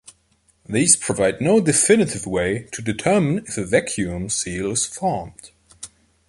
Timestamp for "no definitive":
1.41-2.25